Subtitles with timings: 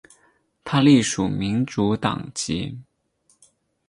[0.63, 2.75] 他隶属民主党籍。